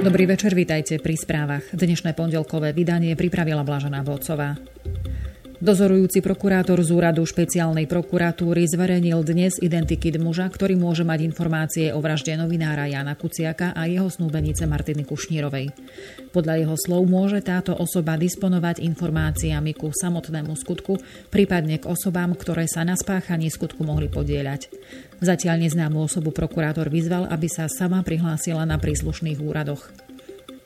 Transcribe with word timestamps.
Dobrý 0.00 0.24
večer, 0.24 0.56
vítajte 0.56 0.96
pri 0.96 1.12
správach. 1.12 1.76
Dnešné 1.76 2.16
pondelkové 2.16 2.72
vydanie 2.72 3.12
pripravila 3.20 3.60
Blažená 3.60 4.00
Vodcová. 4.00 4.56
Dozorujúci 5.60 6.24
prokurátor 6.24 6.80
z 6.80 6.88
úradu 6.88 7.20
špeciálnej 7.20 7.84
prokuratúry 7.84 8.64
zverejnil 8.64 9.20
dnes 9.20 9.60
identiky 9.60 10.08
muža, 10.16 10.48
ktorý 10.48 10.72
môže 10.72 11.04
mať 11.04 11.20
informácie 11.20 11.92
o 11.92 12.00
vražde 12.00 12.32
novinára 12.32 12.88
Jana 12.88 13.12
Kuciaka 13.12 13.76
a 13.76 13.84
jeho 13.84 14.08
snúbenice 14.08 14.64
Martiny 14.64 15.04
Kušnírovej. 15.04 15.68
Podľa 16.32 16.64
jeho 16.64 16.76
slov 16.80 17.04
môže 17.04 17.44
táto 17.44 17.76
osoba 17.76 18.16
disponovať 18.16 18.80
informáciami 18.80 19.76
ku 19.76 19.92
samotnému 19.92 20.56
skutku, 20.56 20.96
prípadne 21.28 21.76
k 21.76 21.84
osobám, 21.84 22.32
ktoré 22.40 22.64
sa 22.64 22.80
na 22.80 22.96
spáchaní 22.96 23.52
skutku 23.52 23.84
mohli 23.84 24.08
podieľať. 24.08 24.72
Zatiaľ 25.20 25.68
neznámu 25.68 26.08
osobu 26.08 26.32
prokurátor 26.32 26.88
vyzval, 26.88 27.28
aby 27.28 27.52
sa 27.52 27.68
sama 27.68 28.00
prihlásila 28.00 28.64
na 28.64 28.80
príslušných 28.80 29.36
úradoch. 29.44 29.92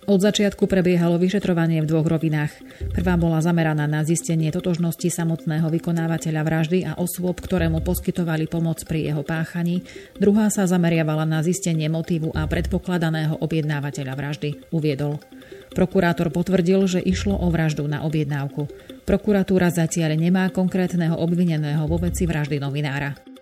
Od 0.04 0.20
začiatku 0.20 0.68
prebiehalo 0.68 1.16
vyšetrovanie 1.16 1.80
v 1.80 1.88
dvoch 1.88 2.04
rovinách. 2.04 2.52
Prvá 2.92 3.16
bola 3.16 3.40
zameraná 3.40 3.88
na 3.88 4.04
zistenie 4.04 4.52
totožnosti 4.52 5.08
samotného 5.08 5.64
vykonávateľa 5.72 6.42
vraždy 6.44 6.78
a 6.84 6.92
osôb, 7.00 7.40
ktoré 7.40 7.72
mu 7.72 7.80
poskytovali 7.80 8.44
pomoc 8.44 8.84
pri 8.84 9.08
jeho 9.08 9.24
páchaní. 9.24 9.80
Druhá 10.20 10.52
sa 10.52 10.68
zameriavala 10.68 11.24
na 11.24 11.40
zistenie 11.40 11.88
motívu 11.88 12.36
a 12.36 12.44
predpokladaného 12.44 13.40
objednávateľa 13.40 14.12
vraždy, 14.12 14.48
uviedol. 14.76 15.24
Prokurátor 15.72 16.28
potvrdil, 16.28 16.84
že 16.84 17.00
išlo 17.00 17.40
o 17.40 17.48
vraždu 17.48 17.88
na 17.88 18.04
objednávku. 18.04 18.68
Prokuratúra 19.08 19.72
zatiaľ 19.72 20.20
nemá 20.20 20.52
konkrétneho 20.52 21.16
obvineného 21.16 21.88
vo 21.88 21.96
veci 21.96 22.28
vraždy 22.28 22.60
novinára. 22.60 23.33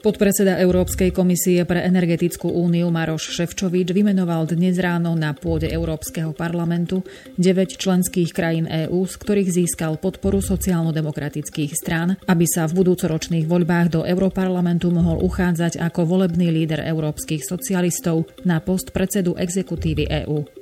Podpredseda 0.00 0.56
Európskej 0.56 1.12
komisie 1.12 1.60
pre 1.68 1.84
energetickú 1.84 2.48
úniu 2.48 2.88
Maroš 2.88 3.36
Ševčovič 3.36 3.92
vymenoval 3.92 4.48
dnes 4.48 4.80
ráno 4.80 5.12
na 5.12 5.36
pôde 5.36 5.68
Európskeho 5.68 6.32
parlamentu 6.32 7.04
9 7.36 7.76
členských 7.76 8.32
krajín 8.32 8.64
EÚ, 8.64 9.04
z 9.04 9.14
ktorých 9.20 9.52
získal 9.52 10.00
podporu 10.00 10.40
sociálno-demokratických 10.40 11.76
strán, 11.76 12.16
aby 12.24 12.48
sa 12.48 12.64
v 12.64 12.80
budúcoročných 12.80 13.44
voľbách 13.44 13.88
do 13.92 14.00
Európarlamentu 14.08 14.88
mohol 14.88 15.20
uchádzať 15.20 15.76
ako 15.76 16.08
volebný 16.08 16.48
líder 16.48 16.80
európskych 16.80 17.44
socialistov 17.44 18.24
na 18.48 18.56
post 18.64 18.96
predsedu 18.96 19.36
exekutívy 19.36 20.08
EÚ. 20.24 20.59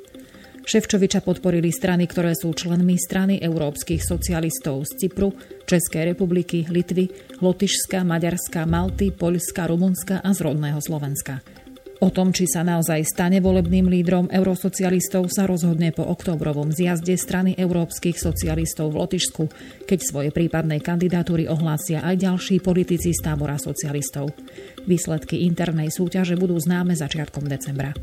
Ševčoviča 0.68 1.24
podporili 1.24 1.72
strany, 1.72 2.04
ktoré 2.04 2.36
sú 2.36 2.52
členmi 2.52 3.00
strany 3.00 3.40
európskych 3.40 4.04
socialistov 4.04 4.84
z 4.84 5.00
Cypru, 5.00 5.32
Českej 5.64 6.12
republiky, 6.12 6.68
Litvy, 6.68 7.08
Lotyšska, 7.40 8.04
Maďarska, 8.04 8.68
Malty, 8.68 9.08
Poľska, 9.08 9.64
Rumunska 9.64 10.20
a 10.20 10.28
z 10.36 10.44
rodného 10.44 10.76
Slovenska. 10.84 11.40
O 12.04 12.12
tom, 12.12 12.36
či 12.36 12.44
sa 12.44 12.68
naozaj 12.68 13.00
stane 13.00 13.40
volebným 13.40 13.88
lídrom 13.88 14.28
eurosocialistov, 14.28 15.32
sa 15.32 15.48
rozhodne 15.48 15.88
po 15.88 16.04
oktobrovom 16.04 16.68
zjazde 16.68 17.16
strany 17.16 17.56
európskych 17.56 18.20
socialistov 18.20 18.92
v 18.92 19.08
Lotyšsku, 19.08 19.44
keď 19.88 19.98
svoje 20.04 20.30
prípadné 20.36 20.84
kandidatúry 20.84 21.48
ohlásia 21.48 22.04
aj 22.04 22.28
ďalší 22.28 22.60
politici 22.60 23.16
z 23.16 23.24
tábora 23.24 23.56
socialistov. 23.56 24.36
Výsledky 24.84 25.48
internej 25.48 25.88
súťaže 25.88 26.36
budú 26.36 26.60
známe 26.60 26.92
začiatkom 26.92 27.48
decembra. 27.48 27.96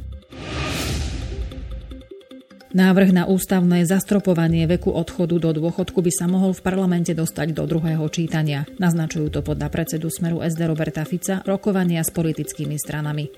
Návrh 2.75 3.15
na 3.15 3.23
ústavné 3.23 3.87
zastropovanie 3.87 4.67
veku 4.67 4.91
odchodu 4.91 5.39
do 5.39 5.55
dôchodku 5.55 6.03
by 6.03 6.11
sa 6.11 6.27
mohol 6.27 6.51
v 6.51 6.59
parlamente 6.59 7.15
dostať 7.15 7.55
do 7.55 7.63
druhého 7.63 8.03
čítania. 8.11 8.67
Naznačujú 8.83 9.31
to 9.31 9.39
podľa 9.39 9.71
predsedu 9.71 10.11
Smeru 10.11 10.43
SD 10.43 10.67
Roberta 10.67 11.07
Fica 11.07 11.39
rokovania 11.47 12.03
s 12.03 12.11
politickými 12.11 12.75
stranami. 12.75 13.31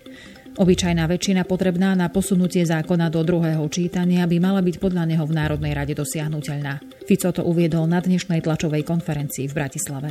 Obyčajná 0.58 1.06
väčšina 1.06 1.46
potrebná 1.46 1.94
na 1.94 2.10
posunutie 2.10 2.66
zákona 2.66 3.14
do 3.14 3.22
druhého 3.22 3.62
čítania 3.70 4.26
by 4.26 4.42
mala 4.42 4.66
byť 4.66 4.82
podľa 4.82 5.06
neho 5.06 5.22
v 5.30 5.38
Národnej 5.38 5.78
rade 5.78 5.94
dosiahnuteľná. 5.94 7.06
Fico 7.06 7.30
to 7.30 7.46
uviedol 7.46 7.86
na 7.86 8.02
dnešnej 8.02 8.42
tlačovej 8.42 8.90
konferencii 8.90 9.46
v 9.46 9.54
Bratislave. 9.54 10.10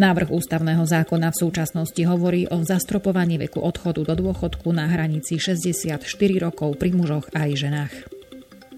Návrh 0.00 0.32
ústavného 0.32 0.88
zákona 0.88 1.28
v 1.28 1.40
súčasnosti 1.44 2.02
hovorí 2.08 2.48
o 2.48 2.64
zastropovaní 2.64 3.36
veku 3.36 3.60
odchodu 3.60 4.00
do 4.00 4.16
dôchodku 4.16 4.72
na 4.72 4.88
hranici 4.88 5.36
64 5.36 6.00
rokov 6.40 6.80
pri 6.80 6.96
mužoch 6.96 7.28
aj 7.36 7.52
ženách. 7.52 8.15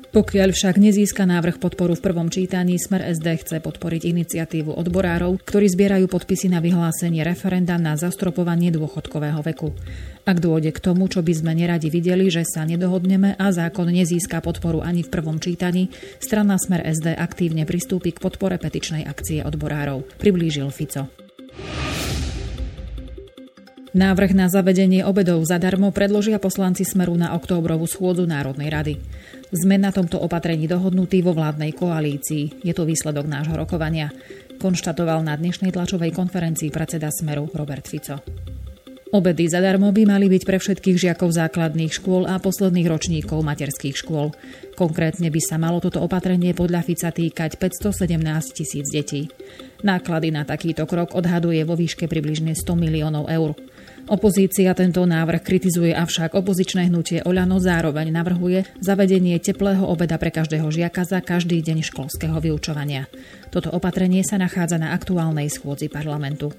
Pokiaľ 0.08 0.56
však 0.56 0.80
nezíska 0.80 1.28
návrh 1.28 1.60
podporu 1.60 1.92
v 1.92 2.00
prvom 2.00 2.32
čítaní, 2.32 2.80
Smer 2.80 3.12
SD 3.12 3.44
chce 3.44 3.60
podporiť 3.60 4.08
iniciatívu 4.08 4.72
odborárov, 4.72 5.36
ktorí 5.44 5.68
zbierajú 5.68 6.08
podpisy 6.08 6.48
na 6.48 6.64
vyhlásenie 6.64 7.20
referenda 7.20 7.76
na 7.76 7.92
zastropovanie 7.92 8.72
dôchodkového 8.72 9.44
veku. 9.44 9.76
Ak 10.24 10.40
dôjde 10.40 10.72
k 10.72 10.80
tomu, 10.80 11.12
čo 11.12 11.20
by 11.20 11.32
sme 11.36 11.52
neradi 11.52 11.92
videli, 11.92 12.32
že 12.32 12.48
sa 12.48 12.64
nedohodneme 12.64 13.36
a 13.36 13.52
zákon 13.52 13.92
nezíska 13.92 14.40
podporu 14.40 14.80
ani 14.80 15.04
v 15.04 15.12
prvom 15.12 15.36
čítaní, 15.36 15.92
strana 16.24 16.56
Smer 16.56 16.88
SD 16.88 17.12
aktívne 17.12 17.68
pristúpi 17.68 18.16
k 18.16 18.24
podpore 18.24 18.56
petičnej 18.56 19.04
akcie 19.04 19.44
odborárov, 19.44 20.08
priblížil 20.16 20.72
Fico. 20.72 21.12
Návrh 23.98 24.36
na 24.36 24.52
zavedenie 24.52 25.00
obedov 25.00 25.40
zadarmo 25.48 25.88
predložia 25.96 26.36
poslanci 26.36 26.84
Smeru 26.84 27.16
na 27.16 27.32
októbrovú 27.32 27.88
schôdzu 27.88 28.28
Národnej 28.28 28.68
rady. 28.68 28.94
Sme 29.48 29.80
na 29.80 29.88
tomto 29.88 30.20
opatrení 30.20 30.68
dohodnutí 30.68 31.24
vo 31.24 31.32
vládnej 31.32 31.72
koalícii. 31.72 32.60
Je 32.60 32.72
to 32.76 32.84
výsledok 32.84 33.24
nášho 33.24 33.56
rokovania, 33.56 34.12
konštatoval 34.60 35.24
na 35.24 35.32
dnešnej 35.40 35.72
tlačovej 35.72 36.12
konferencii 36.12 36.68
predseda 36.68 37.08
Smeru 37.08 37.48
Robert 37.56 37.88
Fico. 37.88 38.20
Obedy 39.08 39.48
zadarmo 39.48 39.88
by 39.88 40.04
mali 40.04 40.28
byť 40.28 40.42
pre 40.44 40.60
všetkých 40.60 41.00
žiakov 41.00 41.32
základných 41.32 41.88
škôl 41.88 42.28
a 42.28 42.36
posledných 42.36 42.92
ročníkov 42.92 43.40
materských 43.40 43.96
škôl. 43.96 44.36
Konkrétne 44.76 45.32
by 45.32 45.40
sa 45.40 45.56
malo 45.56 45.80
toto 45.80 46.04
opatrenie 46.04 46.52
podľa 46.52 46.84
Fica 46.84 47.08
týkať 47.08 47.56
517 47.56 48.04
tisíc 48.52 48.84
detí. 48.92 49.32
Náklady 49.80 50.28
na 50.28 50.44
takýto 50.44 50.84
krok 50.84 51.16
odhaduje 51.16 51.64
vo 51.64 51.72
výške 51.72 52.04
približne 52.04 52.52
100 52.52 52.68
miliónov 52.76 53.32
eur. 53.32 53.56
Opozícia 54.08 54.72
tento 54.72 55.04
návrh 55.04 55.44
kritizuje, 55.44 55.92
avšak 55.92 56.32
opozičné 56.32 56.88
hnutie 56.88 57.20
Oľano 57.28 57.60
zároveň 57.60 58.08
navrhuje 58.08 58.64
zavedenie 58.80 59.36
teplého 59.36 59.84
obeda 59.84 60.16
pre 60.16 60.32
každého 60.32 60.64
žiaka 60.72 61.04
za 61.04 61.20
každý 61.20 61.60
deň 61.60 61.84
školského 61.84 62.40
vyučovania. 62.40 63.04
Toto 63.52 63.68
opatrenie 63.68 64.24
sa 64.24 64.40
nachádza 64.40 64.80
na 64.80 64.96
aktuálnej 64.96 65.52
schôdzi 65.52 65.92
parlamentu. 65.92 66.56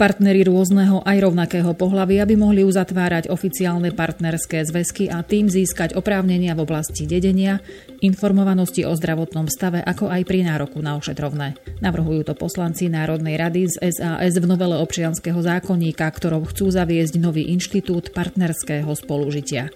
Partnery 0.00 0.48
rôzneho 0.48 1.04
aj 1.04 1.28
rovnakého 1.28 1.76
pohľavy, 1.76 2.24
aby 2.24 2.32
mohli 2.32 2.64
uzatvárať 2.64 3.28
oficiálne 3.28 3.92
partnerské 3.92 4.64
zväzky 4.64 5.12
a 5.12 5.20
tým 5.20 5.52
získať 5.52 5.92
oprávnenia 5.92 6.56
v 6.56 6.64
oblasti 6.64 7.04
dedenia, 7.04 7.60
informovanosti 8.00 8.88
o 8.88 8.96
zdravotnom 8.96 9.52
stave, 9.52 9.84
ako 9.84 10.08
aj 10.08 10.24
pri 10.24 10.48
nároku 10.48 10.80
na 10.80 10.96
ošetrovné. 10.96 11.52
Navrhujú 11.84 12.24
to 12.24 12.32
poslanci 12.32 12.88
Národnej 12.88 13.36
rady 13.36 13.68
z 13.68 13.92
SAS 13.92 14.40
v 14.40 14.48
novele 14.48 14.80
občianského 14.80 15.36
zákonníka, 15.36 16.08
ktorou 16.08 16.48
chcú 16.48 16.72
zaviesť 16.72 17.20
nový 17.20 17.52
inštitút 17.52 18.16
partnerského 18.16 18.88
spolužitia. 18.88 19.68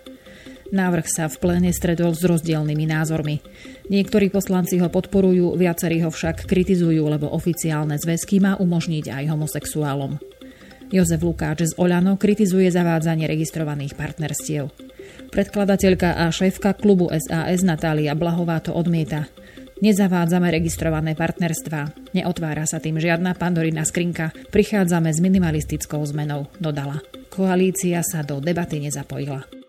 Návrh 0.75 1.07
sa 1.07 1.31
v 1.31 1.39
pléne 1.39 1.71
stredol 1.71 2.19
s 2.19 2.27
rozdielnymi 2.27 2.91
názormi. 2.91 3.39
Niektorí 3.95 4.27
poslanci 4.27 4.83
ho 4.83 4.91
podporujú, 4.91 5.55
viacerí 5.55 6.03
ho 6.03 6.11
však 6.11 6.51
kritizujú, 6.51 7.07
lebo 7.07 7.31
oficiálne 7.31 7.95
zväzky 7.95 8.43
má 8.43 8.59
umožniť 8.59 9.07
aj 9.15 9.25
homosexuálom. 9.31 10.19
Jozef 10.91 11.23
Lukáč 11.23 11.71
z 11.71 11.79
Oľano 11.79 12.19
kritizuje 12.19 12.67
zavádzanie 12.75 13.31
registrovaných 13.31 13.95
partnerstiev. 13.95 14.75
Predkladateľka 15.31 16.19
a 16.19 16.35
šéfka 16.35 16.75
klubu 16.75 17.07
SAS 17.07 17.63
Natália 17.63 18.19
Blahová 18.19 18.59
to 18.59 18.75
odmieta. 18.75 19.31
Nezavádzame 19.79 20.51
registrované 20.51 21.15
partnerstvá. 21.15 22.15
Neotvára 22.19 22.67
sa 22.67 22.83
tým 22.83 22.99
žiadna 22.99 23.39
pandorina 23.39 23.87
skrinka. 23.87 24.35
Prichádzame 24.51 25.15
s 25.15 25.23
minimalistickou 25.23 26.03
zmenou, 26.03 26.51
dodala. 26.59 26.99
Koalícia 27.31 28.03
sa 28.03 28.27
do 28.27 28.43
debaty 28.43 28.83
nezapojila. 28.83 29.64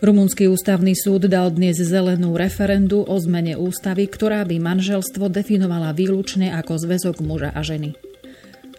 Rumunský 0.00 0.48
ústavný 0.48 0.96
súd 0.96 1.28
dal 1.28 1.52
dnes 1.52 1.76
zelenú 1.76 2.32
referendu 2.32 3.04
o 3.04 3.20
zmene 3.20 3.60
ústavy, 3.60 4.08
ktorá 4.08 4.48
by 4.48 4.56
manželstvo 4.56 5.28
definovala 5.28 5.92
výlučne 5.92 6.56
ako 6.56 6.80
zväzok 6.80 7.20
muža 7.20 7.52
a 7.52 7.60
ženy. 7.60 7.92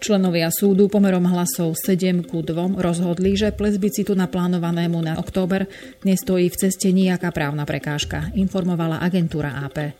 Členovia 0.02 0.50
súdu 0.50 0.90
pomerom 0.90 1.22
hlasov 1.30 1.78
7 1.78 2.26
ku 2.26 2.42
2 2.42 2.74
rozhodli, 2.74 3.38
že 3.38 3.54
plezbicitu 3.54 4.18
naplánovanému 4.18 4.98
na 4.98 5.14
október 5.14 5.70
nestojí 6.02 6.50
v 6.50 6.58
ceste 6.58 6.90
nejaká 6.90 7.30
právna 7.30 7.62
prekážka, 7.62 8.34
informovala 8.34 8.98
agentúra 8.98 9.62
AP. 9.62 9.94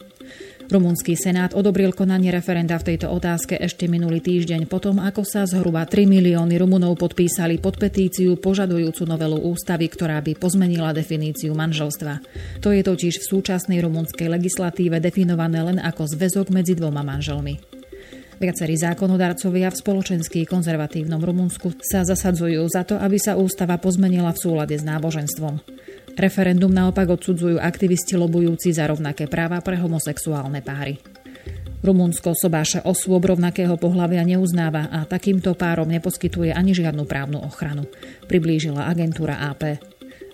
Rumunský 0.73 1.21
senát 1.21 1.53
odobril 1.53 1.93
konanie 1.93 2.33
referenda 2.33 2.81
v 2.81 2.97
tejto 2.97 3.13
otázke 3.13 3.61
ešte 3.61 3.93
minulý 3.93 4.25
týždeň 4.25 4.65
potom, 4.65 5.05
ako 5.05 5.21
sa 5.21 5.45
zhruba 5.45 5.85
3 5.85 6.09
milióny 6.09 6.57
Rumunov 6.57 6.97
podpísali 6.97 7.61
pod 7.61 7.77
petíciu 7.77 8.41
požadujúcu 8.41 9.05
novelu 9.05 9.37
ústavy, 9.53 9.93
ktorá 9.93 10.25
by 10.25 10.33
pozmenila 10.33 10.97
definíciu 10.97 11.53
manželstva. 11.53 12.25
To 12.65 12.73
je 12.73 12.81
totiž 12.81 13.21
v 13.21 13.29
súčasnej 13.37 13.85
rumunskej 13.85 14.33
legislatíve 14.33 14.97
definované 14.97 15.61
len 15.61 15.77
ako 15.77 16.09
zväzok 16.09 16.49
medzi 16.49 16.73
dvoma 16.73 17.05
manželmi. 17.05 17.61
Viacerí 18.41 18.73
zákonodarcovia 18.81 19.69
v 19.69 19.77
spoločensky 19.77 20.49
konzervatívnom 20.49 21.21
Rumunsku 21.21 21.77
sa 21.85 22.01
zasadzujú 22.01 22.65
za 22.73 22.89
to, 22.89 22.97
aby 22.97 23.21
sa 23.21 23.37
ústava 23.37 23.77
pozmenila 23.77 24.33
v 24.33 24.41
súlade 24.41 24.73
s 24.73 24.89
náboženstvom. 24.89 25.61
Referendum 26.13 26.69
naopak 26.69 27.09
odsudzujú 27.09 27.57
aktivisti 27.57 28.21
lobujúci 28.21 28.73
za 28.77 28.85
rovnaké 28.89 29.25
práva 29.27 29.65
pre 29.65 29.81
homosexuálne 29.81 30.61
páry. 30.61 31.01
Rumunsko 31.83 32.39
sobáše 32.39 32.79
osôb 32.87 33.27
rovnakého 33.27 33.75
pohľavia 33.75 34.23
neuznáva 34.23 34.87
a 34.87 35.03
takýmto 35.03 35.59
párom 35.59 35.91
neposkytuje 35.91 36.55
ani 36.55 36.79
žiadnu 36.79 37.03
právnu 37.11 37.43
ochranu, 37.43 37.91
priblížila 38.31 38.87
agentúra 38.87 39.51
AP. 39.51 39.83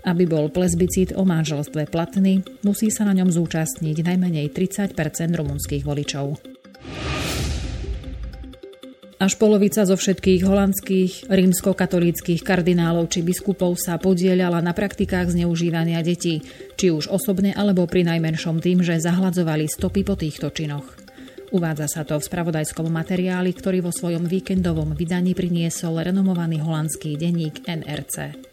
Aby 0.05 0.29
bol 0.29 0.53
plezbicid 0.53 1.17
o 1.17 1.25
manželstve 1.25 1.89
platný, 1.89 2.45
musí 2.61 2.93
sa 2.93 3.09
na 3.09 3.17
ňom 3.17 3.33
zúčastniť 3.33 3.97
najmenej 4.05 4.53
30% 4.53 4.93
rumunských 5.33 5.83
voličov. 5.89 6.37
Až 9.19 9.35
polovica 9.35 9.83
zo 9.83 9.99
všetkých 9.99 10.47
holandských 10.47 11.27
rímskokatolíckých 11.27 12.39
kardinálov 12.47 13.11
či 13.11 13.27
biskupov 13.27 13.75
sa 13.75 13.99
podielala 13.99 14.63
na 14.63 14.71
praktikách 14.71 15.35
zneužívania 15.35 16.07
detí, 16.07 16.47
či 16.79 16.95
už 16.95 17.11
osobne 17.11 17.51
alebo 17.51 17.83
pri 17.91 18.07
najmenšom 18.07 18.63
tým, 18.63 18.87
že 18.87 19.03
zahladzovali 19.03 19.67
stopy 19.67 20.07
po 20.07 20.15
týchto 20.15 20.55
činoch. 20.55 20.87
Uvádza 21.51 21.91
sa 21.91 22.03
to 22.07 22.15
v 22.23 22.31
spravodajskom 22.31 22.87
materiáli, 22.87 23.51
ktorý 23.59 23.83
vo 23.83 23.91
svojom 23.91 24.23
víkendovom 24.23 24.95
vydaní 24.95 25.35
priniesol 25.35 25.99
renomovaný 25.99 26.63
holandský 26.63 27.19
denník 27.19 27.67
NRC. 27.67 28.48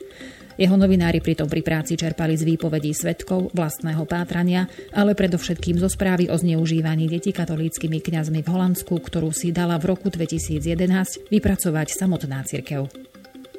Jeho 0.56 0.80
novinári 0.80 1.20
pritom 1.20 1.52
pri 1.52 1.60
práci 1.60 2.00
čerpali 2.00 2.40
z 2.40 2.48
výpovedí 2.48 2.96
svetkov, 2.96 3.52
vlastného 3.52 4.08
pátrania, 4.08 4.72
ale 4.96 5.12
predovšetkým 5.12 5.76
zo 5.84 5.92
správy 5.92 6.32
o 6.32 6.36
zneužívaní 6.40 7.12
detí 7.12 7.36
katolíckými 7.36 8.00
kňazmi 8.00 8.40
v 8.40 8.48
Holandsku, 8.48 8.96
ktorú 8.96 9.36
si 9.36 9.52
dala 9.52 9.76
v 9.76 9.92
roku 9.92 10.08
2011 10.08 11.28
vypracovať 11.28 11.88
samotná 11.92 12.40
cirkev. 12.48 12.88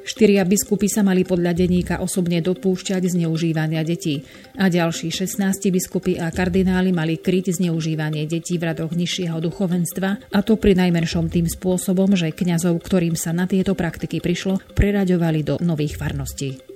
Štyria 0.07 0.47
biskupy 0.47 0.87
sa 0.87 1.03
mali 1.03 1.27
podľa 1.27 1.51
denníka 1.51 1.99
osobne 1.99 2.39
dopúšťať 2.39 3.11
zneužívania 3.11 3.83
detí 3.83 4.23
a 4.55 4.71
ďalší 4.71 5.11
16 5.11 5.67
biskupy 5.67 6.15
a 6.15 6.31
kardináli 6.31 6.95
mali 6.95 7.19
kryť 7.19 7.59
zneužívanie 7.59 8.23
detí 8.23 8.55
v 8.55 8.71
radoch 8.71 8.95
nižšieho 8.95 9.35
duchovenstva 9.43 10.31
a 10.31 10.39
to 10.47 10.55
pri 10.55 10.79
najmenšom 10.79 11.27
tým 11.27 11.51
spôsobom, 11.51 12.15
že 12.15 12.31
kňazov, 12.31 12.79
ktorým 12.79 13.19
sa 13.19 13.35
na 13.35 13.51
tieto 13.51 13.75
praktiky 13.75 14.23
prišlo, 14.23 14.63
preraďovali 14.79 15.43
do 15.43 15.59
nových 15.59 15.99
farností. 15.99 16.66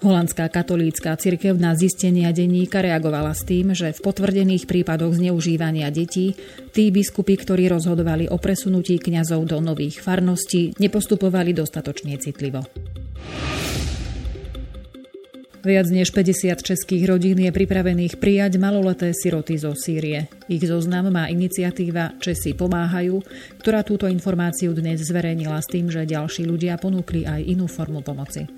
Holandská 0.00 0.48
katolícka 0.48 1.12
cirkev 1.12 1.60
na 1.60 1.76
zistenia 1.76 2.32
denníka 2.32 2.80
reagovala 2.80 3.36
s 3.36 3.44
tým, 3.44 3.76
že 3.76 3.92
v 3.92 4.00
potvrdených 4.00 4.64
prípadoch 4.64 5.12
zneužívania 5.12 5.92
detí 5.92 6.40
tí 6.72 6.88
biskupy, 6.88 7.36
ktorí 7.36 7.68
rozhodovali 7.68 8.24
o 8.32 8.40
presunutí 8.40 8.96
kňazov 8.96 9.44
do 9.44 9.60
nových 9.60 10.00
farností, 10.00 10.72
nepostupovali 10.80 11.52
dostatočne 11.52 12.16
citlivo. 12.16 12.64
Viac 15.60 15.92
než 15.92 16.16
50 16.16 16.64
českých 16.64 17.04
rodín 17.04 17.36
je 17.36 17.52
pripravených 17.52 18.16
prijať 18.16 18.56
maloleté 18.56 19.12
siroty 19.12 19.60
zo 19.60 19.76
Sýrie. 19.76 20.32
Ich 20.48 20.64
zoznam 20.64 21.12
má 21.12 21.28
iniciatíva 21.28 22.16
Česi 22.16 22.56
pomáhajú, 22.56 23.20
ktorá 23.60 23.84
túto 23.84 24.08
informáciu 24.08 24.72
dnes 24.72 25.04
zverejnila 25.04 25.60
s 25.60 25.68
tým, 25.68 25.92
že 25.92 26.08
ďalší 26.08 26.48
ľudia 26.48 26.80
ponúkli 26.80 27.28
aj 27.28 27.44
inú 27.44 27.68
formu 27.68 28.00
pomoci 28.00 28.48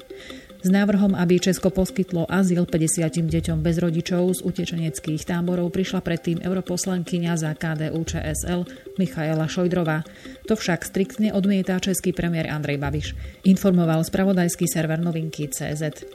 s 0.63 0.71
návrhom, 0.71 1.19
aby 1.19 1.43
Česko 1.43 1.75
poskytlo 1.75 2.31
azyl 2.31 2.63
50 2.71 3.11
deťom 3.11 3.59
bez 3.67 3.83
rodičov 3.83 4.31
z 4.39 4.41
utečeneckých 4.47 5.27
táborov 5.27 5.75
prišla 5.75 5.99
predtým 5.99 6.39
europoslankyňa 6.39 7.33
za 7.35 7.51
KDU 7.59 7.99
ČSL 8.07 8.63
Michaela 8.95 9.51
Šojdrová. 9.51 10.07
To 10.47 10.55
však 10.55 10.87
striktne 10.87 11.35
odmietá 11.35 11.83
český 11.83 12.15
premiér 12.15 12.55
Andrej 12.55 12.79
Babiš, 12.79 13.07
informoval 13.43 14.07
spravodajský 14.07 14.71
server 14.71 15.03
novinky 15.03 15.51
CZ. 15.51 16.07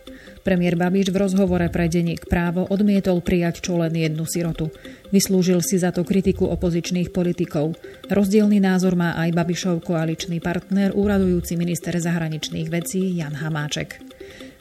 Premiér 0.48 0.80
Babiš 0.80 1.12
v 1.12 1.28
rozhovore 1.28 1.68
pre 1.68 1.92
denník 1.92 2.32
právo 2.32 2.64
odmietol 2.72 3.20
prijať 3.20 3.68
čo 3.68 3.76
len 3.84 3.92
jednu 3.92 4.24
sirotu. 4.24 4.72
Vyslúžil 5.12 5.60
si 5.60 5.76
za 5.76 5.92
to 5.92 6.08
kritiku 6.08 6.48
opozičných 6.48 7.12
politikov. 7.12 7.76
Rozdielný 8.08 8.64
názor 8.64 8.96
má 8.96 9.12
aj 9.20 9.36
Babišov 9.36 9.84
koaličný 9.84 10.40
partner, 10.40 10.96
úradujúci 10.96 11.60
minister 11.60 12.00
zahraničných 12.00 12.72
vecí 12.72 13.20
Jan 13.20 13.36
Hamáček. 13.36 14.07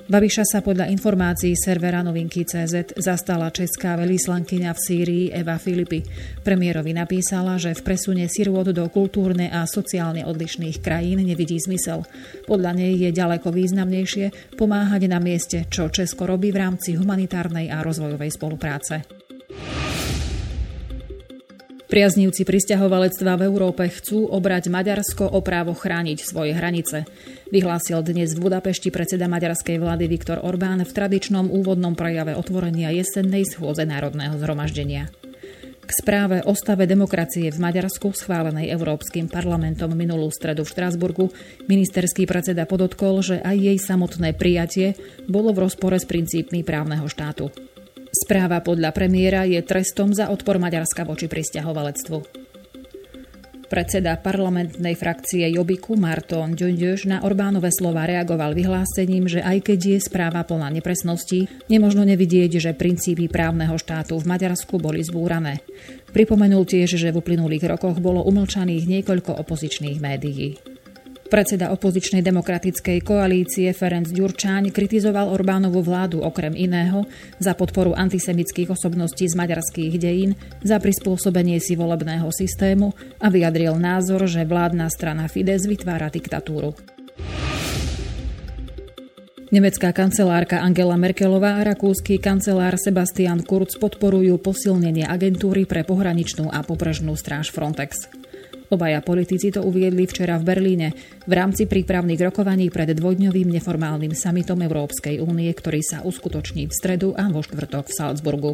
Babiša 0.06 0.46
sa 0.46 0.62
podľa 0.62 0.86
informácií 0.94 1.58
servera 1.58 1.98
novinky 1.98 2.46
CZ 2.46 2.94
zastala 2.94 3.50
česká 3.50 3.98
velíslankyňa 3.98 4.70
v 4.70 4.78
Sýrii 4.78 5.24
Eva 5.34 5.58
Filipy. 5.58 6.06
Premiérovi 6.46 6.94
napísala, 6.94 7.58
že 7.58 7.74
v 7.74 7.82
presune 7.82 8.30
sirôt 8.30 8.62
do 8.70 8.86
kultúrne 8.86 9.50
a 9.50 9.66
sociálne 9.66 10.22
odlišných 10.22 10.78
krajín 10.78 11.26
nevidí 11.26 11.58
zmysel. 11.58 12.06
Podľa 12.46 12.78
nej 12.78 12.94
je 13.02 13.10
ďaleko 13.10 13.50
významnejšie 13.50 14.54
pomáhať 14.54 15.10
na 15.10 15.18
mieste, 15.18 15.66
čo 15.66 15.90
Česko 15.90 16.30
robí 16.30 16.54
v 16.54 16.62
rámci 16.62 16.94
humanitárnej 16.94 17.74
a 17.74 17.82
rozvojovej 17.82 18.30
spolupráce. 18.30 19.15
Priaznívci 21.96 22.44
pristahovalectva 22.44 23.40
v 23.40 23.48
Európe 23.48 23.88
chcú 23.88 24.28
obrať 24.28 24.68
Maďarsko 24.68 25.32
o 25.32 25.40
právo 25.40 25.72
chrániť 25.72 26.28
svoje 26.28 26.52
hranice. 26.52 27.08
Vyhlásil 27.48 28.04
dnes 28.04 28.36
v 28.36 28.44
Budapešti 28.44 28.92
predseda 28.92 29.24
maďarskej 29.32 29.80
vlády 29.80 30.04
Viktor 30.04 30.44
Orbán 30.44 30.84
v 30.84 30.92
tradičnom 30.92 31.48
úvodnom 31.48 31.96
prejave 31.96 32.36
otvorenia 32.36 32.92
jesennej 32.92 33.48
schôdze 33.48 33.88
Národného 33.88 34.36
zhromaždenia. 34.36 35.08
K 35.88 35.90
správe 35.96 36.44
o 36.44 36.52
stave 36.52 36.84
demokracie 36.84 37.48
v 37.48 37.64
Maďarsku, 37.64 38.12
schválenej 38.12 38.68
Európskym 38.76 39.32
parlamentom 39.32 39.88
minulú 39.96 40.28
stredu 40.28 40.68
v 40.68 40.72
Štrásburgu, 40.76 41.32
ministerský 41.64 42.28
predseda 42.28 42.68
podotkol, 42.68 43.24
že 43.24 43.40
aj 43.40 43.56
jej 43.56 43.78
samotné 43.80 44.36
prijatie 44.36 45.00
bolo 45.24 45.48
v 45.56 45.64
rozpore 45.64 45.96
s 45.96 46.04
princípmi 46.04 46.60
právneho 46.60 47.08
štátu. 47.08 47.48
Správa 48.16 48.64
podľa 48.64 48.96
premiéra 48.96 49.44
je 49.44 49.60
trestom 49.60 50.16
za 50.16 50.32
odpor 50.32 50.56
Maďarska 50.56 51.04
voči 51.04 51.28
pristahovalectvu. 51.28 52.24
Predseda 53.66 54.14
parlamentnej 54.16 54.94
frakcie 54.94 55.44
Jobiku 55.50 55.98
Marton 55.98 56.54
Ďoďož 56.54 57.10
na 57.10 57.20
Orbánové 57.26 57.68
slova 57.74 58.06
reagoval 58.06 58.54
vyhlásením, 58.54 59.26
že 59.26 59.42
aj 59.42 59.68
keď 59.68 59.80
je 59.84 59.98
správa 60.00 60.46
plná 60.46 60.70
nepresností, 60.70 61.50
nemožno 61.66 62.06
nevidieť, 62.06 62.62
že 62.62 62.78
princípy 62.78 63.26
právneho 63.26 63.74
štátu 63.76 64.16
v 64.16 64.28
Maďarsku 64.32 64.78
boli 64.78 65.02
zbúrané. 65.02 65.60
Pripomenul 66.14 66.62
tiež, 66.64 66.96
že 66.96 67.10
v 67.10 67.20
uplynulých 67.20 67.68
rokoch 67.68 67.98
bolo 67.98 68.24
umlčaných 68.24 68.86
niekoľko 68.86 69.34
opozičných 69.44 69.98
médií. 69.98 70.75
Predseda 71.26 71.74
opozičnej 71.74 72.22
demokratickej 72.22 73.02
koalície 73.02 73.74
Ferenc 73.74 74.14
Ďurčáň 74.14 74.70
kritizoval 74.70 75.26
Orbánovu 75.34 75.82
vládu 75.82 76.22
okrem 76.22 76.54
iného 76.54 77.02
za 77.42 77.58
podporu 77.58 77.98
antisemických 77.98 78.70
osobností 78.70 79.26
z 79.26 79.34
maďarských 79.34 79.98
dejín, 79.98 80.38
za 80.62 80.78
prispôsobenie 80.78 81.58
si 81.58 81.74
volebného 81.74 82.30
systému 82.30 82.94
a 83.18 83.26
vyjadril 83.26 83.74
názor, 83.74 84.30
že 84.30 84.46
vládna 84.46 84.86
strana 84.86 85.26
Fides 85.26 85.66
vytvára 85.66 86.14
diktatúru. 86.14 86.78
Nemecká 89.46 89.94
kancelárka 89.94 90.58
Angela 90.58 90.98
Merkelová 90.98 91.58
a 91.58 91.66
rakúsky 91.66 92.18
kancelár 92.18 92.74
Sebastian 92.78 93.46
Kurz 93.46 93.78
podporujú 93.78 94.42
posilnenie 94.42 95.06
agentúry 95.06 95.70
pre 95.70 95.86
pohraničnú 95.86 96.50
a 96.50 96.66
pobrežnú 96.66 97.14
stráž 97.14 97.54
Frontex. 97.54 98.10
Obaja 98.66 98.98
politici 98.98 99.54
to 99.54 99.62
uviedli 99.62 100.10
včera 100.10 100.34
v 100.42 100.46
Berlíne 100.46 100.88
v 101.22 101.32
rámci 101.32 101.70
prípravných 101.70 102.18
rokovaní 102.18 102.66
pred 102.66 102.90
dvojdňovým 102.90 103.54
neformálnym 103.54 104.10
samitom 104.10 104.58
Európskej 104.58 105.22
únie, 105.22 105.50
ktorý 105.54 105.80
sa 105.86 106.02
uskutoční 106.02 106.66
v 106.66 106.74
stredu 106.74 107.14
a 107.14 107.30
vo 107.30 107.46
štvrtok 107.46 107.86
v 107.86 107.94
Salzburgu. 107.94 108.52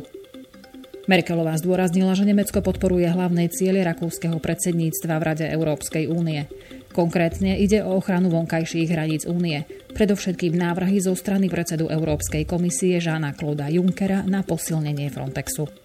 Merkelová 1.11 1.59
zdôraznila, 1.59 2.15
že 2.15 2.23
Nemecko 2.23 2.63
podporuje 2.63 3.11
hlavné 3.11 3.51
ciele 3.51 3.83
rakúskeho 3.83 4.39
predsedníctva 4.39 5.15
v 5.19 5.23
Rade 5.27 5.47
Európskej 5.51 6.07
únie. 6.07 6.47
Konkrétne 6.95 7.59
ide 7.59 7.83
o 7.83 7.99
ochranu 7.99 8.31
vonkajších 8.31 8.87
hraníc 8.87 9.27
únie, 9.27 9.67
predovšetkým 9.99 10.55
návrhy 10.55 11.03
zo 11.03 11.19
strany 11.19 11.51
predsedu 11.51 11.91
Európskej 11.91 12.47
komisie 12.47 13.03
Žána 13.03 13.35
Kloda 13.35 13.67
Junckera 13.67 14.23
na 14.23 14.47
posilnenie 14.47 15.11
Frontexu. 15.11 15.82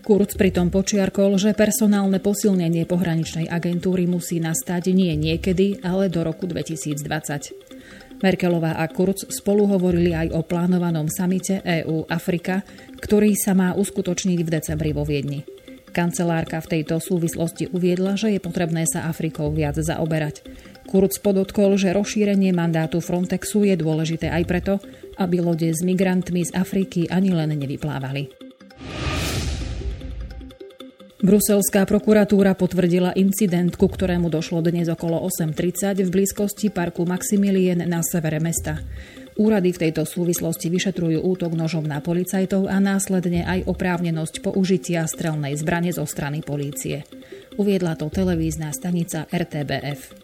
Kurz 0.00 0.32
pritom 0.32 0.72
počiarkol, 0.72 1.36
že 1.36 1.52
personálne 1.52 2.16
posilnenie 2.24 2.88
pohraničnej 2.88 3.52
agentúry 3.52 4.08
musí 4.08 4.40
nastať 4.40 4.96
nie 4.96 5.12
niekedy, 5.12 5.84
ale 5.84 6.08
do 6.08 6.24
roku 6.24 6.48
2020. 6.48 7.04
Merkelová 8.24 8.80
a 8.80 8.88
Kurz 8.88 9.28
spolu 9.28 9.68
hovorili 9.68 10.16
aj 10.16 10.32
o 10.32 10.40
plánovanom 10.40 11.08
samite 11.12 11.60
EU-Afrika, 11.64 12.64
ktorý 13.00 13.36
sa 13.36 13.52
má 13.52 13.76
uskutočniť 13.76 14.38
v 14.40 14.52
decembri 14.52 14.92
vo 14.96 15.04
Viedni. 15.04 15.44
Kancelárka 15.90 16.64
v 16.64 16.80
tejto 16.80 17.02
súvislosti 17.02 17.68
uviedla, 17.68 18.16
že 18.16 18.32
je 18.32 18.40
potrebné 18.40 18.88
sa 18.88 19.10
Afrikou 19.10 19.52
viac 19.52 19.76
zaoberať. 19.76 20.46
Kurz 20.88 21.20
podotkol, 21.20 21.76
že 21.76 21.92
rozšírenie 21.92 22.56
mandátu 22.56 23.04
Frontexu 23.04 23.68
je 23.68 23.76
dôležité 23.76 24.32
aj 24.32 24.44
preto, 24.48 24.74
aby 25.20 25.44
lode 25.44 25.68
s 25.68 25.84
migrantmi 25.84 26.46
z 26.46 26.56
Afriky 26.56 27.04
ani 27.10 27.36
len 27.36 27.52
nevyplávali. 27.52 28.49
Bruselská 31.20 31.84
prokuratúra 31.84 32.56
potvrdila 32.56 33.12
incident, 33.12 33.76
ku 33.76 33.92
ktorému 33.92 34.32
došlo 34.32 34.64
dnes 34.64 34.88
okolo 34.88 35.20
8.30 35.28 36.00
v 36.00 36.08
blízkosti 36.08 36.72
parku 36.72 37.04
Maximilien 37.04 37.84
na 37.84 38.00
severe 38.00 38.40
mesta. 38.40 38.80
Úrady 39.36 39.76
v 39.76 39.80
tejto 39.84 40.08
súvislosti 40.08 40.72
vyšetrujú 40.72 41.20
útok 41.20 41.52
nožom 41.52 41.84
na 41.84 42.00
policajtov 42.00 42.72
a 42.72 42.80
následne 42.80 43.44
aj 43.44 43.68
oprávnenosť 43.68 44.40
použitia 44.40 45.04
strelnej 45.04 45.60
zbrane 45.60 45.92
zo 45.92 46.08
strany 46.08 46.40
polície. 46.40 47.04
Uviedla 47.60 48.00
to 48.00 48.08
televízna 48.08 48.72
stanica 48.72 49.28
RTBF. 49.28 50.16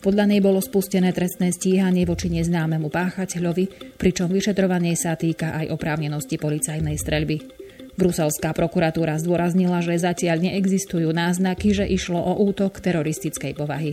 Podľa 0.00 0.24
nej 0.32 0.40
bolo 0.40 0.64
spustené 0.64 1.12
trestné 1.12 1.52
stíhanie 1.52 2.08
voči 2.08 2.32
neznámemu 2.32 2.88
páchateľovi, 2.88 3.94
pričom 4.00 4.32
vyšetrovanie 4.32 4.96
sa 4.96 5.12
týka 5.12 5.52
aj 5.60 5.76
oprávnenosti 5.76 6.40
policajnej 6.40 6.96
streľby. 6.96 7.61
Bruselská 7.92 8.56
prokuratúra 8.56 9.20
zdôraznila, 9.20 9.84
že 9.84 10.00
zatiaľ 10.00 10.40
neexistujú 10.48 11.12
náznaky, 11.12 11.76
že 11.76 11.84
išlo 11.84 12.16
o 12.16 12.40
útok 12.40 12.80
teroristickej 12.80 13.52
povahy. 13.52 13.92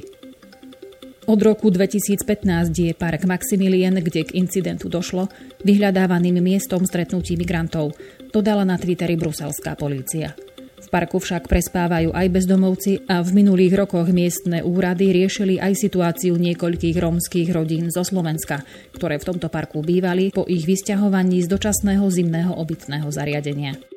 Od 1.30 1.38
roku 1.46 1.70
2015 1.70 2.26
je 2.74 2.90
park 2.98 3.30
Maximilien, 3.30 3.94
kde 4.02 4.26
k 4.26 4.34
incidentu 4.34 4.90
došlo, 4.90 5.30
vyhľadávaným 5.62 6.42
miestom 6.42 6.82
stretnutí 6.90 7.38
migrantov, 7.38 7.94
dodala 8.34 8.66
na 8.66 8.82
Twitteri 8.82 9.14
bruselská 9.14 9.78
polícia. 9.78 10.34
V 10.80 10.88
parku 10.90 11.22
však 11.22 11.46
prespávajú 11.46 12.16
aj 12.18 12.28
bezdomovci 12.34 13.06
a 13.06 13.22
v 13.22 13.30
minulých 13.46 13.78
rokoch 13.78 14.10
miestne 14.10 14.66
úrady 14.66 15.14
riešili 15.14 15.62
aj 15.62 15.78
situáciu 15.78 16.34
niekoľkých 16.34 16.98
rómskych 16.98 17.54
rodín 17.54 17.94
zo 17.94 18.02
Slovenska, 18.02 18.66
ktoré 18.98 19.22
v 19.22 19.28
tomto 19.30 19.54
parku 19.54 19.86
bývali 19.86 20.34
po 20.34 20.50
ich 20.50 20.66
vysťahovaní 20.66 21.46
z 21.46 21.52
dočasného 21.52 22.10
zimného 22.10 22.58
obytného 22.58 23.06
zariadenia. 23.12 23.89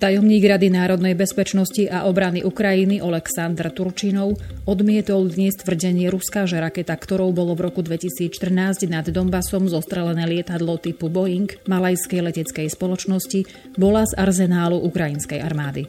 Tajomník 0.00 0.48
Rady 0.48 0.72
národnej 0.72 1.12
bezpečnosti 1.12 1.84
a 1.84 2.08
obrany 2.08 2.40
Ukrajiny 2.40 3.04
Oleksandr 3.04 3.68
Turčinov 3.68 4.32
odmietol 4.64 5.28
dnes 5.28 5.60
tvrdenie 5.60 6.08
Ruska, 6.08 6.48
že 6.48 6.56
raketa, 6.56 6.96
ktorou 6.96 7.36
bolo 7.36 7.52
v 7.52 7.68
roku 7.68 7.84
2014 7.84 8.88
nad 8.88 9.04
Donbasom 9.12 9.68
zostrelené 9.68 10.24
lietadlo 10.24 10.80
typu 10.80 11.12
Boeing 11.12 11.52
malajskej 11.68 12.32
leteckej 12.32 12.72
spoločnosti, 12.72 13.44
bola 13.76 14.08
z 14.08 14.16
arzenálu 14.16 14.80
ukrajinskej 14.88 15.44
armády. 15.44 15.84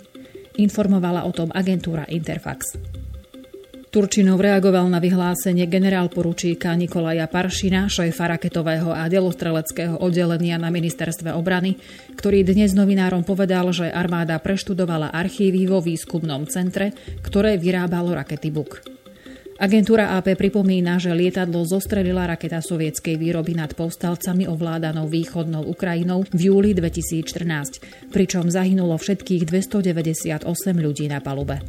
Informovala 0.60 1.24
o 1.24 1.32
tom 1.32 1.48
agentúra 1.56 2.04
Interfax. 2.12 2.76
Turčinov 3.92 4.40
reagoval 4.40 4.88
na 4.88 5.04
vyhlásenie 5.04 5.68
generál 5.68 6.08
poručíka 6.08 6.72
Nikolaja 6.80 7.28
Paršina, 7.28 7.92
šéfa 7.92 8.40
raketového 8.40 8.88
a 8.88 9.12
delostreleckého 9.12 10.00
oddelenia 10.00 10.56
na 10.56 10.72
ministerstve 10.72 11.36
obrany, 11.36 11.76
ktorý 12.16 12.48
dnes 12.48 12.72
novinárom 12.72 13.28
povedal, 13.28 13.68
že 13.76 13.92
armáda 13.92 14.40
preštudovala 14.40 15.12
archívy 15.12 15.68
vo 15.68 15.84
výskumnom 15.84 16.48
centre, 16.48 16.96
ktoré 17.20 17.60
vyrábalo 17.60 18.16
rakety 18.16 18.48
Buk. 18.48 18.80
Agentúra 19.60 20.16
AP 20.16 20.40
pripomína, 20.40 20.96
že 20.96 21.12
lietadlo 21.12 21.68
zostrelila 21.68 22.32
raketa 22.32 22.64
sovietskej 22.64 23.20
výroby 23.20 23.60
nad 23.60 23.76
povstalcami 23.76 24.48
ovládanou 24.48 25.12
východnou 25.12 25.68
Ukrajinou 25.68 26.24
v 26.32 26.48
júli 26.48 26.72
2014, 26.72 28.08
pričom 28.08 28.48
zahynulo 28.48 28.96
všetkých 28.96 29.44
298 29.44 30.48
ľudí 30.80 31.12
na 31.12 31.20
palube. 31.20 31.60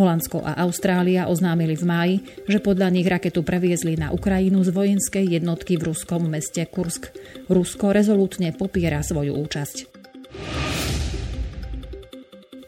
Holandsko 0.00 0.40
a 0.40 0.56
Austrália 0.64 1.28
oznámili 1.28 1.76
v 1.76 1.84
máji, 1.84 2.14
že 2.48 2.64
podľa 2.64 2.88
nich 2.88 3.04
raketu 3.04 3.44
previezli 3.44 4.00
na 4.00 4.08
Ukrajinu 4.16 4.64
z 4.64 4.72
vojenskej 4.72 5.36
jednotky 5.36 5.76
v 5.76 5.92
ruskom 5.92 6.24
meste 6.24 6.64
Kursk. 6.64 7.12
Rusko 7.52 7.92
rezolútne 7.92 8.56
popiera 8.56 9.04
svoju 9.04 9.36
účasť. 9.36 10.00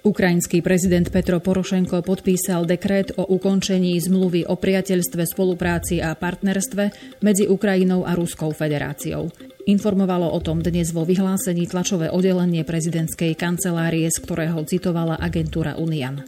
Ukrajinský 0.02 0.66
prezident 0.66 1.06
Petro 1.14 1.38
Porošenko 1.38 2.02
podpísal 2.02 2.66
dekret 2.66 3.14
o 3.14 3.22
ukončení 3.22 3.94
zmluvy 4.02 4.42
o 4.50 4.58
priateľstve, 4.58 5.22
spolupráci 5.30 6.02
a 6.02 6.18
partnerstve 6.18 6.90
medzi 7.22 7.46
Ukrajinou 7.46 8.02
a 8.02 8.18
Ruskou 8.18 8.50
federáciou. 8.50 9.30
Informovalo 9.70 10.26
o 10.26 10.42
tom 10.42 10.58
dnes 10.58 10.90
vo 10.90 11.06
vyhlásení 11.06 11.70
tlačové 11.70 12.10
oddelenie 12.10 12.66
prezidentskej 12.66 13.38
kancelárie, 13.38 14.10
z 14.10 14.18
ktorého 14.26 14.66
citovala 14.66 15.22
agentúra 15.22 15.78
Unian. 15.78 16.26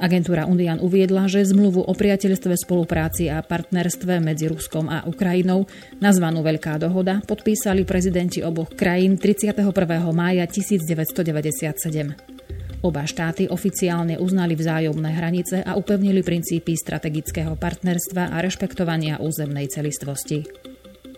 Agentúra 0.00 0.48
Unian 0.48 0.80
uviedla, 0.80 1.28
že 1.28 1.44
zmluvu 1.44 1.84
o 1.84 1.92
priateľstve, 1.92 2.56
spolupráci 2.56 3.28
a 3.28 3.44
partnerstve 3.44 4.16
medzi 4.16 4.48
Ruskom 4.48 4.88
a 4.88 5.04
Ukrajinou, 5.04 5.68
nazvanú 6.00 6.40
Veľká 6.40 6.80
dohoda, 6.80 7.20
podpísali 7.28 7.84
prezidenti 7.84 8.40
oboch 8.40 8.72
krajín 8.72 9.20
31. 9.20 9.60
mája 10.16 10.48
1997. 10.48 12.16
Oba 12.80 13.04
štáty 13.04 13.44
oficiálne 13.52 14.16
uznali 14.16 14.56
vzájomné 14.56 15.12
hranice 15.12 15.60
a 15.60 15.76
upevnili 15.76 16.24
princípy 16.24 16.72
strategického 16.80 17.52
partnerstva 17.60 18.32
a 18.32 18.40
rešpektovania 18.40 19.20
územnej 19.20 19.68
celistvosti. 19.68 20.69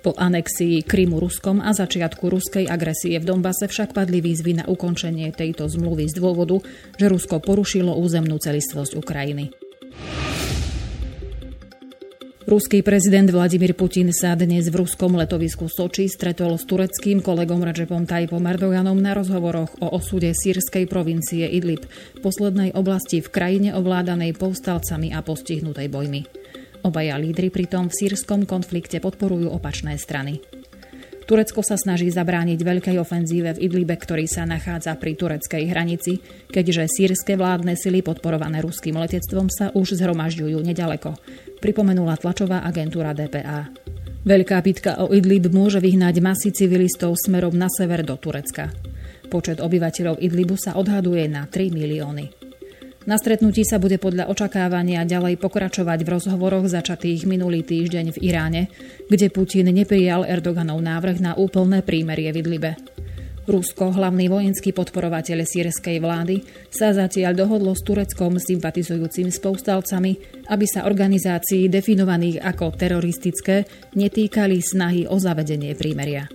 Po 0.03 0.11
anexii 0.19 0.83
Krymu 0.83 1.23
Ruskom 1.23 1.63
a 1.63 1.71
začiatku 1.71 2.27
ruskej 2.27 2.67
agresie 2.67 3.23
v 3.23 3.25
Donbase 3.25 3.71
však 3.71 3.95
padli 3.95 4.19
výzvy 4.19 4.59
na 4.59 4.65
ukončenie 4.67 5.31
tejto 5.31 5.71
zmluvy 5.71 6.11
z 6.11 6.19
dôvodu, 6.19 6.59
že 6.99 7.07
Rusko 7.07 7.39
porušilo 7.39 7.95
územnú 7.95 8.35
celistvosť 8.43 8.99
Ukrajiny. 8.99 9.55
Ruský 12.43 12.83
prezident 12.83 13.31
Vladimír 13.31 13.79
Putin 13.79 14.11
sa 14.11 14.35
dnes 14.35 14.67
v 14.67 14.83
ruskom 14.83 15.15
letovisku 15.15 15.71
Soči 15.71 16.11
stretol 16.11 16.59
s 16.59 16.67
tureckým 16.67 17.23
kolegom 17.23 17.63
Recepom 17.63 18.03
Tayyipom 18.03 18.43
Erdoganom 18.43 18.99
na 18.99 19.15
rozhovoroch 19.15 19.79
o 19.79 19.95
osude 19.95 20.35
sírskej 20.35 20.91
provincie 20.91 21.47
Idlib, 21.47 21.87
poslednej 22.19 22.75
oblasti 22.75 23.23
v 23.23 23.31
krajine 23.31 23.71
ovládanej 23.79 24.35
povstalcami 24.35 25.15
a 25.15 25.23
postihnutej 25.23 25.87
bojmi. 25.87 26.42
Obaja 26.83 27.15
lídry 27.15 27.55
pritom 27.55 27.87
v 27.87 27.95
sírskom 27.95 28.43
konflikte 28.43 28.99
podporujú 28.99 29.47
opačné 29.55 29.95
strany. 30.03 30.43
Turecko 31.23 31.63
sa 31.63 31.79
snaží 31.79 32.11
zabrániť 32.11 32.59
veľkej 32.59 32.97
ofenzíve 32.99 33.55
v 33.55 33.63
Idlibe, 33.71 33.95
ktorý 33.95 34.27
sa 34.27 34.43
nachádza 34.43 34.99
pri 34.99 35.15
tureckej 35.15 35.65
hranici, 35.71 36.19
keďže 36.51 36.91
sírske 36.91 37.39
vládne 37.39 37.79
sily 37.79 38.03
podporované 38.03 38.59
ruským 38.59 38.99
letectvom 38.99 39.47
sa 39.47 39.71
už 39.71 40.03
zhromažďujú 40.03 40.59
nedaleko, 40.59 41.15
pripomenula 41.63 42.19
tlačová 42.19 42.67
agentúra 42.67 43.15
DPA. 43.15 43.71
Veľká 44.27 44.59
bitka 44.67 44.99
o 44.99 45.15
Idlib 45.15 45.51
môže 45.55 45.79
vyhnať 45.79 46.19
masy 46.19 46.51
civilistov 46.51 47.15
smerom 47.15 47.55
na 47.55 47.71
sever 47.71 48.03
do 48.03 48.19
Turecka. 48.19 48.75
Počet 49.31 49.63
obyvateľov 49.63 50.19
Idlibu 50.19 50.59
sa 50.59 50.75
odhaduje 50.75 51.31
na 51.31 51.47
3 51.47 51.71
milióny. 51.71 52.42
Na 53.03 53.19
stretnutí 53.19 53.67
sa 53.67 53.83
bude 53.83 53.99
podľa 53.99 54.31
očakávania 54.31 55.03
ďalej 55.03 55.35
pokračovať 55.43 56.07
v 56.07 56.13
rozhovoroch 56.15 56.71
začatých 56.71 57.27
minulý 57.27 57.67
týždeň 57.67 58.15
v 58.15 58.19
Iráne, 58.23 58.63
kde 59.11 59.27
Putin 59.27 59.75
neprijal 59.75 60.23
Erdoganov 60.23 60.79
návrh 60.79 61.19
na 61.19 61.35
úplné 61.35 61.83
prímerie 61.83 62.31
v 62.31 62.47
Idlibe. 62.47 62.79
Rusko, 63.43 63.91
hlavný 63.91 64.31
vojenský 64.31 64.71
podporovateľ 64.71 65.43
sírskej 65.43 65.99
vlády, 65.99 66.47
sa 66.71 66.95
zatiaľ 66.95 67.35
dohodlo 67.43 67.75
s 67.75 67.83
Tureckom 67.83 68.39
sympatizujúcim 68.39 69.35
s 69.35 69.43
povstalcami, 69.43 70.47
aby 70.47 70.67
sa 70.71 70.87
organizácií 70.87 71.67
definovaných 71.67 72.39
ako 72.39 72.71
teroristické 72.79 73.67
netýkali 73.99 74.63
snahy 74.63 75.11
o 75.11 75.19
zavedenie 75.19 75.75
prímeria. 75.75 76.31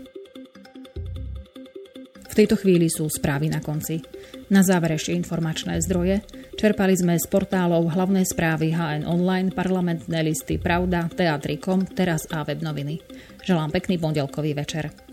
V 2.28 2.34
tejto 2.36 2.60
chvíli 2.60 2.92
sú 2.92 3.08
správy 3.08 3.48
na 3.48 3.64
konci. 3.64 4.04
Na 4.52 4.60
záver 4.68 5.00
ešte 5.00 5.16
informačné 5.16 5.80
zdroje. 5.80 6.22
Čerpali 6.58 6.98
sme 6.98 7.14
z 7.22 7.30
portálov 7.30 7.94
hlavné 7.94 8.26
správy 8.26 8.74
HN 8.74 9.06
Online, 9.06 9.54
parlamentné 9.54 10.26
listy 10.26 10.58
Pravda, 10.58 11.06
Teatrikom, 11.06 11.86
Teraz 11.86 12.26
a 12.34 12.42
web 12.42 12.66
noviny. 12.66 12.98
Želám 13.46 13.70
pekný 13.70 14.02
pondelkový 14.02 14.58
večer. 14.58 15.07